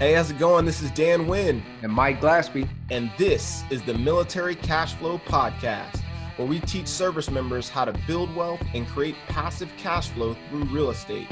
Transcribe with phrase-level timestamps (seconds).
[0.00, 0.64] Hey, how's it going?
[0.64, 2.66] This is Dan Wynn, and Mike Glaspie.
[2.90, 6.00] and this is the Military Cash Flow Podcast,
[6.36, 10.64] where we teach service members how to build wealth and create passive cash flow through
[10.64, 11.26] real estate.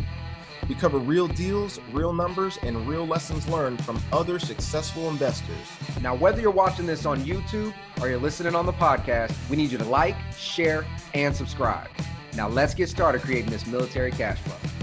[0.68, 5.57] We cover real deals, real numbers, and real lessons learned from other successful investors.
[6.03, 7.73] Now, whether you're watching this on YouTube
[8.03, 11.89] or you're listening on the podcast, we need you to like, share, and subscribe.
[12.37, 14.77] Now, let's get started creating this military cash flow.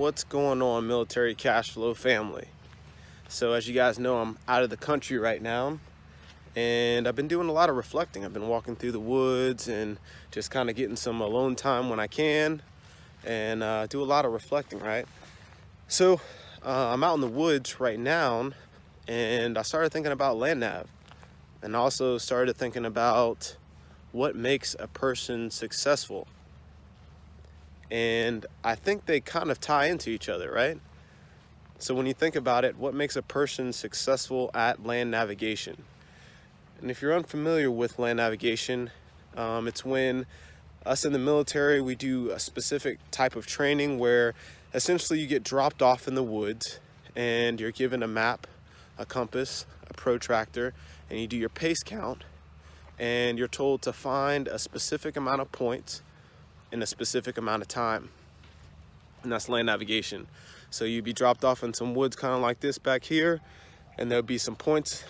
[0.00, 2.46] What's going on, Military Cash Flow family?
[3.28, 5.78] So, as you guys know, I'm out of the country right now,
[6.56, 8.24] and I've been doing a lot of reflecting.
[8.24, 9.98] I've been walking through the woods and
[10.30, 12.62] just kind of getting some alone time when I can,
[13.26, 15.04] and uh, do a lot of reflecting, right?
[15.86, 16.22] So,
[16.64, 18.52] uh, I'm out in the woods right now,
[19.06, 20.88] and I started thinking about land nav,
[21.60, 23.54] and also started thinking about
[24.12, 26.26] what makes a person successful
[27.90, 30.78] and I think they kind of tie into each other, right?
[31.78, 35.82] So when you think about it, what makes a person successful at land navigation?
[36.80, 38.90] And if you're unfamiliar with land navigation,
[39.36, 40.26] um, it's when
[40.86, 44.34] us in the military we do a specific type of training where
[44.72, 46.80] essentially you get dropped off in the woods
[47.16, 48.46] and you're given a map,
[48.98, 50.74] a compass, a protractor,
[51.08, 52.24] and you do your pace count,
[52.98, 56.02] and you're told to find a specific amount of points
[56.72, 58.10] in a specific amount of time.
[59.22, 60.26] And that's land navigation.
[60.70, 63.40] So you'd be dropped off in some woods kind of like this back here,
[63.98, 65.04] and there'll be some points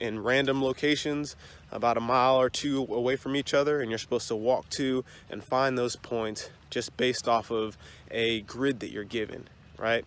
[0.00, 1.36] in random locations
[1.70, 5.04] about a mile or two away from each other, and you're supposed to walk to
[5.30, 7.76] and find those points just based off of
[8.10, 10.04] a grid that you're given, right?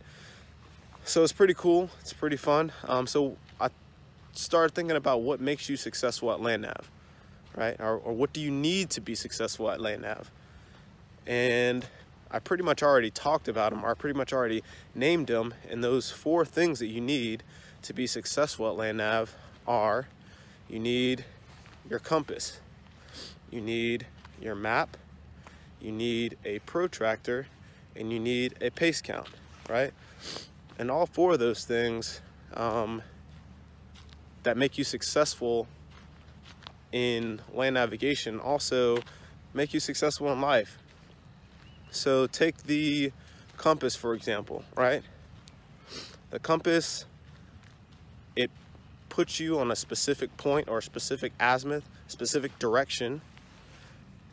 [1.03, 1.89] So it's pretty cool.
[2.01, 2.71] It's pretty fun.
[2.87, 3.69] Um, so I
[4.33, 6.89] started thinking about what makes you successful at land nav,
[7.55, 7.75] right?
[7.79, 10.29] Or, or what do you need to be successful at land nav?
[11.25, 11.85] And
[12.29, 14.63] I pretty much already talked about them, or I pretty much already
[14.95, 17.43] named them, and those four things that you need
[17.81, 19.35] to be successful at land nav
[19.67, 20.07] are
[20.69, 21.25] you need
[21.89, 22.59] your compass,
[23.49, 24.07] you need
[24.41, 24.95] your map,
[25.81, 27.47] you need a protractor,
[27.95, 29.27] and you need a pace count,
[29.69, 29.91] right?
[30.79, 32.21] And all four of those things
[32.53, 33.01] um,
[34.43, 35.67] that make you successful
[36.91, 38.99] in land navigation also
[39.53, 40.77] make you successful in life.
[41.91, 43.11] So take the
[43.57, 45.03] compass, for example, right?
[46.29, 47.05] The compass,
[48.35, 48.49] it
[49.09, 53.21] puts you on a specific point or a specific azimuth, specific direction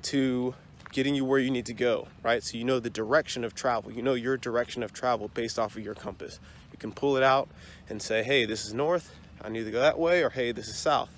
[0.02, 0.54] to
[0.92, 2.44] getting you where you need to go, right?
[2.44, 3.90] So you know the direction of travel.
[3.90, 6.38] You know your direction of travel based off of your compass.
[6.70, 7.48] You can pull it out
[7.88, 10.68] and say, hey, this is north, I need to go that way, or hey, this
[10.68, 11.10] is south,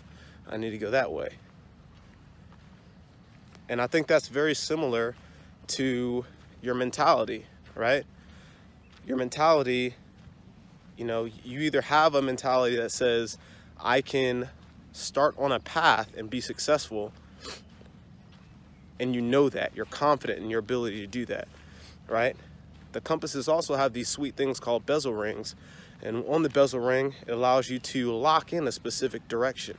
[0.49, 1.35] I need to go that way.
[3.69, 5.15] And I think that's very similar
[5.71, 6.25] to
[6.63, 8.05] your mentality, right?
[9.07, 9.95] Your mentality,
[10.97, 13.39] you know, you either have a mentality that says,
[13.79, 14.51] I can
[14.93, 17.13] start on a path and be successful,
[18.99, 21.49] and you know that, you're confident in your ability to do that,
[22.09, 22.37] right?
[22.93, 25.55] The compasses also have these sweet things called bezel rings,
[26.03, 29.79] and on the bezel ring, it allows you to lock in a specific direction,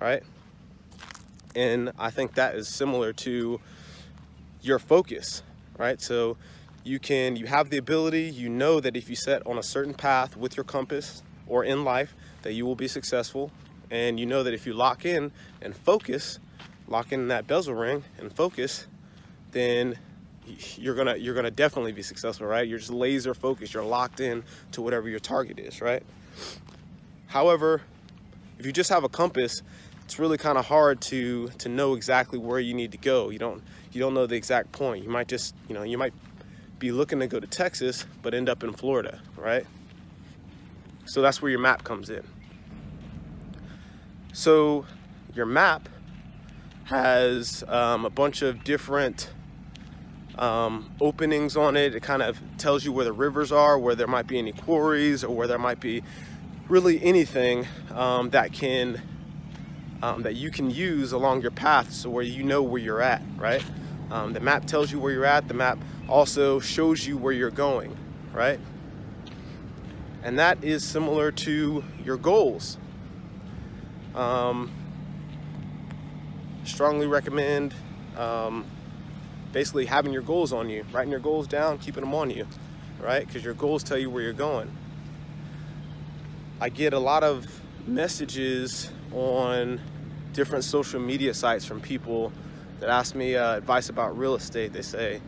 [0.00, 0.22] right?
[1.54, 3.60] And I think that is similar to
[4.64, 5.42] your focus,
[5.78, 6.00] right?
[6.00, 6.36] So
[6.82, 9.94] you can, you have the ability, you know that if you set on a certain
[9.94, 13.50] path with your compass or in life, that you will be successful.
[13.90, 15.32] And you know that if you lock in
[15.62, 16.38] and focus,
[16.88, 18.86] lock in that bezel ring and focus,
[19.52, 19.98] then
[20.76, 22.66] you're gonna you're gonna definitely be successful, right?
[22.68, 23.72] You're just laser focused.
[23.72, 26.02] You're locked in to whatever your target is, right?
[27.26, 27.82] However,
[28.58, 29.62] if you just have a compass,
[30.04, 33.30] it's really kind of hard to to know exactly where you need to go.
[33.30, 33.62] You don't
[33.94, 35.04] you don't know the exact point.
[35.04, 36.14] You might just you know you might
[36.78, 39.66] be looking to go to Texas but end up in Florida, right?
[41.06, 42.24] So that's where your map comes in.
[44.32, 44.86] So
[45.34, 45.88] your map
[46.84, 49.30] has um, a bunch of different
[50.36, 51.94] um, openings on it.
[51.94, 55.22] It kind of tells you where the rivers are, where there might be any quarries,
[55.22, 56.02] or where there might be
[56.68, 59.00] really anything um, that can
[60.02, 63.22] um, that you can use along your path, so where you know where you're at,
[63.38, 63.64] right?
[64.10, 65.48] Um, the map tells you where you're at.
[65.48, 65.78] The map
[66.08, 67.96] also shows you where you're going,
[68.32, 68.60] right?
[70.22, 72.78] And that is similar to your goals.
[74.14, 74.70] Um,
[76.64, 77.74] strongly recommend
[78.16, 78.64] um,
[79.52, 82.46] basically having your goals on you, writing your goals down, keeping them on you,
[83.00, 83.26] right?
[83.26, 84.70] Because your goals tell you where you're going.
[86.60, 87.46] I get a lot of
[87.86, 89.80] messages on
[90.32, 92.32] different social media sites from people
[92.80, 94.72] that ask me uh, advice about real estate.
[94.72, 95.20] They say,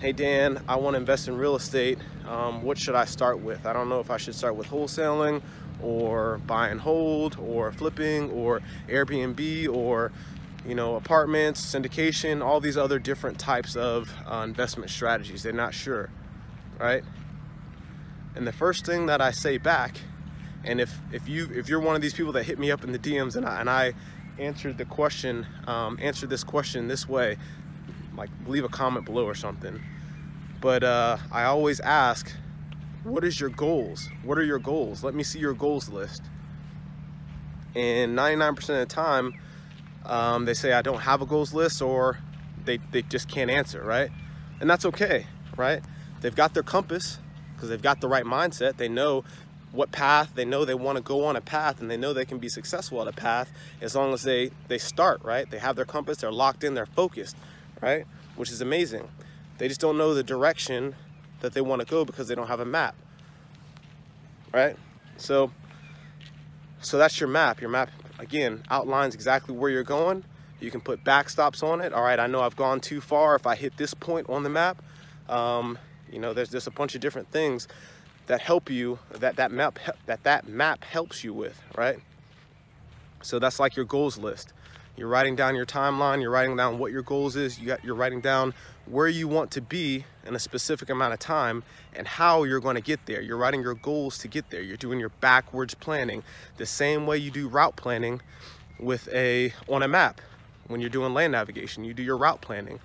[0.00, 1.98] hey Dan, I want to invest in real estate.
[2.26, 3.66] Um, what should I start with?
[3.66, 5.42] I don't know if I should start with wholesaling
[5.82, 10.12] or buy and hold or flipping or Airbnb or
[10.66, 15.42] you know apartments, syndication, all these other different types of uh, investment strategies.
[15.42, 16.10] They're not sure,
[16.78, 17.02] right?
[18.34, 19.98] And the first thing that I say back,
[20.64, 22.92] and if if you if you're one of these people that hit me up in
[22.92, 23.94] the DMs and I, and I
[24.38, 27.36] answered the question, um, answered this question this way,
[28.16, 29.80] like leave a comment below or something.
[30.60, 32.32] But uh, I always ask,
[33.04, 34.08] what is your goals?
[34.22, 35.04] What are your goals?
[35.04, 36.22] Let me see your goals list.
[37.74, 39.34] And 99% of the time,
[40.04, 42.18] um, they say I don't have a goals list or
[42.64, 44.10] they, they just can't answer, right?
[44.60, 45.26] And that's okay,
[45.56, 45.82] right?
[46.20, 47.18] They've got their compass
[47.54, 48.76] because they've got the right mindset.
[48.76, 49.24] They know
[49.72, 52.24] what path, they know they want to go on a path and they know they
[52.24, 55.50] can be successful at a path as long as they, they start, right?
[55.50, 57.36] They have their compass, they're locked in, they're focused,
[57.80, 58.06] right?
[58.36, 59.08] Which is amazing.
[59.58, 60.94] They just don't know the direction
[61.40, 62.94] that they want to go because they don't have a map,
[64.52, 64.76] right?
[65.16, 65.50] So,
[66.80, 67.60] so that's your map.
[67.60, 70.24] Your map, again, outlines exactly where you're going.
[70.60, 71.92] You can put backstops on it.
[71.92, 74.50] All right, I know I've gone too far if I hit this point on the
[74.50, 74.82] map.
[75.28, 75.78] Um,
[76.10, 77.68] you know, there's just a bunch of different things
[78.28, 81.98] that help you, that that map, that that map helps you with, right?
[83.22, 84.52] So that's like your goals list.
[84.96, 87.94] You're writing down your timeline, you're writing down what your goals is, you got, you're
[87.94, 88.52] writing down
[88.86, 91.62] where you want to be in a specific amount of time
[91.94, 93.20] and how you're going to get there.
[93.20, 94.60] You're writing your goals to get there.
[94.60, 96.22] You're doing your backwards planning
[96.56, 98.20] the same way you do route planning
[98.78, 100.20] with a on a map.
[100.66, 102.80] When you're doing land navigation, you do your route planning.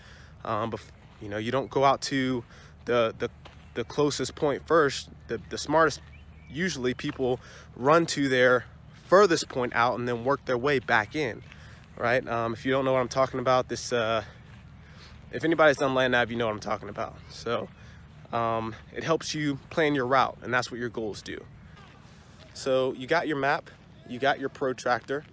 [0.46, 0.82] Um, but
[1.22, 2.44] you know, you don't go out to
[2.86, 3.30] the the
[3.74, 5.10] the closest point first.
[5.28, 6.02] The the smartest
[6.50, 7.40] usually people
[7.76, 8.66] run to their
[9.06, 11.42] furthest point out and then work their way back in
[11.98, 12.28] right?
[12.28, 14.24] Um, if you don't know what I'm talking about, this, uh,
[15.32, 17.16] if anybody's done land nav, you know what I'm talking about.
[17.30, 17.70] So
[18.32, 21.44] um, it helps you plan your route and that's what your goals do.
[22.54, 23.70] So you got your map,
[24.08, 25.26] you got your protractor,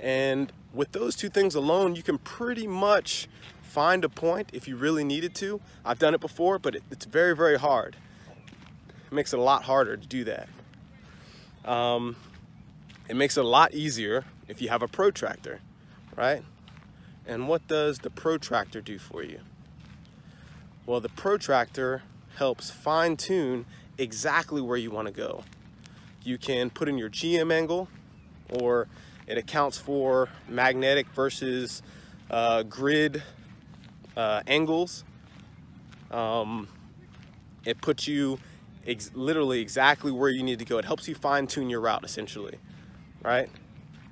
[0.00, 3.28] and with those two things alone, you can pretty much
[3.62, 5.60] find a point if you really needed to.
[5.84, 7.96] I've done it before, but it, it's very, very hard.
[9.06, 10.48] It makes it a lot harder to do that.
[11.64, 12.16] Um,
[13.08, 15.60] it makes it a lot easier if you have a protractor
[16.16, 16.42] right?
[17.26, 19.40] And what does the protractor do for you?
[20.86, 22.02] Well, the protractor
[22.36, 23.66] helps fine tune
[23.96, 25.44] exactly where you want to go.
[26.22, 27.88] You can put in your GM angle
[28.50, 28.88] or
[29.26, 31.82] it accounts for magnetic versus
[32.30, 33.22] uh, grid
[34.16, 35.04] uh, angles.
[36.10, 36.68] Um,
[37.64, 38.38] it puts you
[38.86, 40.78] ex literally exactly where you need to go.
[40.78, 42.58] It helps you fine tune your route essentially,
[43.22, 43.48] right?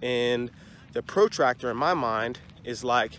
[0.01, 0.51] And
[0.93, 3.19] the protractor in my mind is like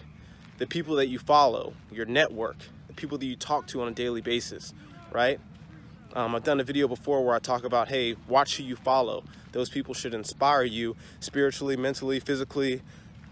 [0.57, 2.57] the people that you follow, your network,
[2.87, 4.73] the people that you talk to on a daily basis,
[5.11, 5.39] right?
[6.13, 9.24] Um, I've done a video before where I talk about, hey, watch who you follow.
[9.51, 12.81] Those people should inspire you spiritually, mentally, physically.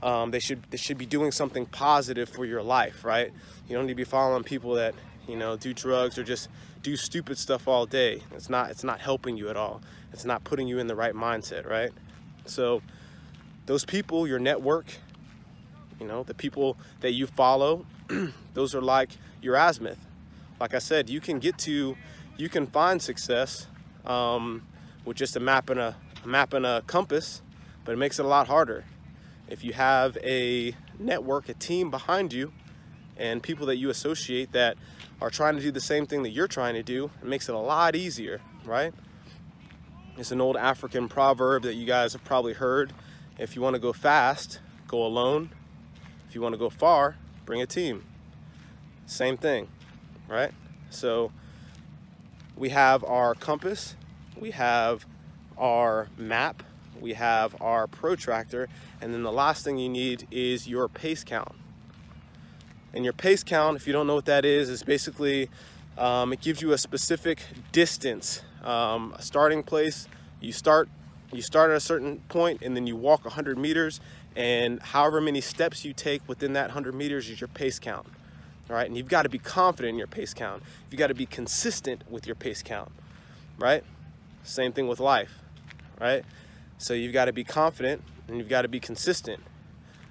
[0.02, 3.32] Um, they should they should be doing something positive for your life, right?
[3.68, 4.96] You don't need to be following people that
[5.28, 6.50] you know do drugs or just
[6.82, 8.24] do stupid stuff all day.
[8.34, 9.82] It's not it's not helping you at all.
[10.12, 11.92] It's not putting you in the right mindset, right?
[12.46, 12.82] So
[13.68, 14.88] those people, your network,
[16.00, 17.86] you know, the people that you follow,
[18.56, 20.00] those are like your azimuth.
[20.60, 21.96] Like I said, you can get to,
[22.42, 23.68] you can find success
[24.04, 24.64] um,
[25.06, 27.44] with just a map and a, a map and a compass,
[27.86, 28.84] but it makes it a lot harder.
[29.48, 32.52] If you have a network, a team behind you,
[33.16, 34.76] and people that you associate that
[35.22, 37.54] are trying to do the same thing that you're trying to do, it makes it
[37.54, 38.92] a lot easier, right?
[40.18, 42.92] It's an old African proverb that you guys have probably heard.
[43.38, 45.52] If you want to go fast, go alone.
[46.28, 48.04] If you want to go far, bring a team.
[49.06, 49.68] Same thing,
[50.28, 50.54] right?
[50.90, 51.32] So
[52.62, 53.96] we have our compass,
[54.40, 55.08] we have
[55.58, 56.62] our map,
[57.00, 58.70] we have our protractor,
[59.02, 61.56] and then the last thing you need is your pace count.
[62.94, 65.50] And your pace count, if you don't know what that is, is basically
[65.98, 67.42] um, it gives you a specific
[67.72, 70.08] distance, um, a starting place.
[70.40, 70.88] You start
[71.34, 74.02] you start at a certain point and then you walk 100 meters
[74.36, 78.06] and however many steps you take within that 100 meters is your pace count.
[78.72, 80.64] All right, and you've got to be confident in your pace count.
[80.90, 82.90] You've got to be consistent with your pace count,
[83.60, 83.84] right?
[84.44, 85.40] Same thing with life,
[86.00, 86.24] right?
[86.78, 89.44] So you've got to be confident and you've got to be consistent.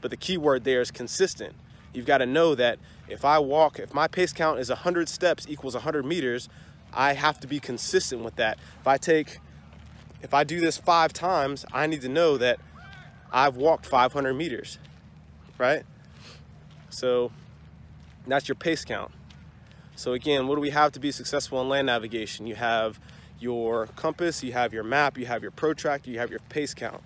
[0.02, 1.54] But the key word there is consistent.
[1.94, 5.46] You've got to know that if I walk, if my pace count is 100 steps
[5.48, 6.50] equals 100 meters,
[6.92, 8.58] I have to be consistent with that.
[8.78, 9.38] If I take
[10.20, 12.60] if I do this five times, I need to know that
[13.32, 14.78] I've walked 500 meters,
[15.56, 15.84] right?
[16.90, 17.32] So
[18.26, 19.12] that's your pace count.
[19.96, 22.46] So again, what do we have to be successful in land navigation?
[22.46, 23.00] You have
[23.38, 27.02] your compass, you have your map, you have your protractor, you have your pace count.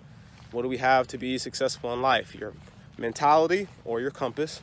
[0.51, 2.35] What do we have to be successful in life?
[2.35, 2.53] Your
[2.97, 4.61] mentality or your compass.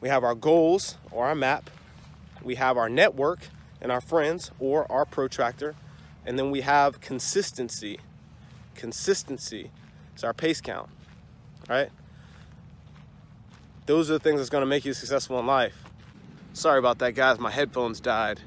[0.00, 1.70] We have our goals or our map.
[2.42, 3.48] We have our network
[3.80, 5.74] and our friends or our protractor.
[6.26, 8.00] And then we have consistency.
[8.74, 9.70] Consistency
[10.16, 10.88] is our pace count,
[11.68, 11.90] right?
[13.86, 15.74] Those are the things that's gonna make you successful in life.
[16.52, 17.40] Sorry about that, guys.
[17.40, 18.40] My headphones died.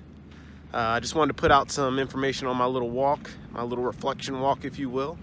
[0.73, 3.83] Uh, I just wanted to put out some information on my little walk, my little
[3.83, 5.17] reflection walk, if you will.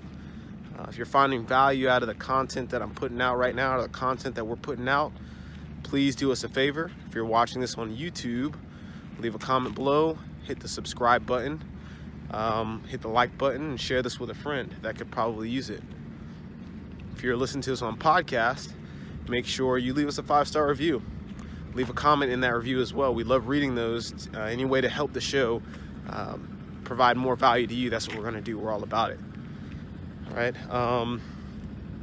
[0.78, 3.78] Uh, if you're finding value out of the content that I'm putting out right now,
[3.78, 5.12] or the content that we're putting out,
[5.82, 6.90] please do us a favor.
[7.08, 8.54] If you're watching this on YouTube,
[9.18, 11.62] leave a comment below, hit the subscribe button,
[12.30, 15.70] um, hit the like button, and share this with a friend that could probably use
[15.70, 15.82] it.
[17.14, 18.72] If you're listening to this on podcast,
[19.28, 21.02] make sure you leave us a five-star review
[21.74, 23.14] leave a comment in that review as well.
[23.14, 24.28] We love reading those.
[24.34, 25.62] Uh, any way to help the show
[26.08, 28.58] um, provide more value to you, that's what we're going to do.
[28.58, 29.20] We're all about it.
[30.28, 30.70] All right.
[30.70, 31.20] Um,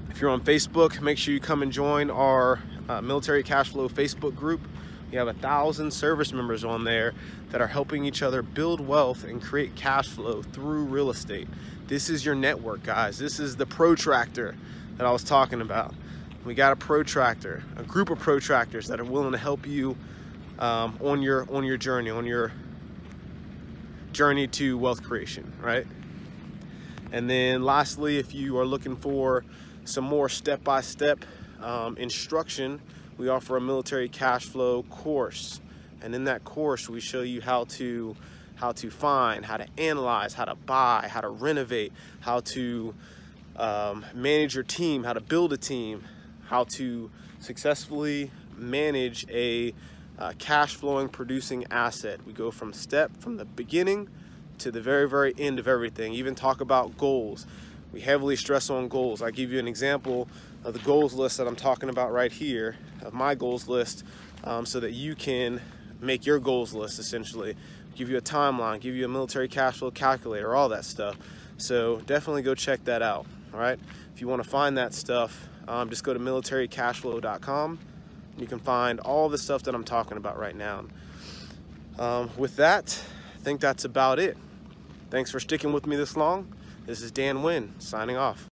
[0.09, 3.87] if you're on Facebook, make sure you come and join our uh, Military Cash Flow
[3.89, 4.61] Facebook group.
[5.11, 7.13] We have a thousand service members on there
[7.49, 11.47] that are helping each other build wealth and create cash flow through real estate.
[11.87, 13.17] This is your network, guys.
[13.17, 14.55] This is the protractor
[14.97, 15.95] that I was talking about.
[16.45, 19.97] We got a protractor, a group of protractors that are willing to help you
[20.57, 22.53] um, on your on your journey, on your
[24.13, 25.85] journey to wealth creation, right?
[27.11, 29.43] And then lastly, if you are looking for
[29.83, 31.25] some more step-by-step
[31.61, 32.81] um, instruction,
[33.17, 35.59] we offer a military cash flow course.
[36.01, 38.15] And in that course, we show you how to
[38.55, 41.91] how to find, how to analyze, how to buy, how to renovate,
[42.21, 42.93] how to
[43.55, 46.03] um, manage your team, how to build a team,
[46.49, 49.73] how to successfully manage a
[50.17, 52.19] uh, cash flowing producing asset.
[52.25, 54.09] We go from step from the beginning
[54.57, 56.13] to the very, very end of everything.
[56.13, 57.45] Even talk about goals.
[57.93, 59.21] We heavily stress on goals.
[59.21, 60.27] I give you an example
[60.63, 64.03] of the goals list that I'm talking about right here, of my goals list,
[64.43, 65.61] um, so that you can
[66.01, 67.55] make your goals list essentially.
[67.95, 71.15] Give you a timeline, give you a military cash flow calculator, all that stuff.
[71.57, 73.27] So definitely go check that out.
[73.53, 73.79] All right.
[74.13, 77.79] If you want to find that stuff, um, just go to militarycashflow.com.
[78.37, 80.85] You can find all the stuff that I'm talking about right now.
[81.97, 83.01] Um, with that,
[83.35, 84.37] I think that's about it.
[85.11, 86.51] Thanks for sticking with me this long.
[86.85, 88.48] This is Dan Wynn signing off.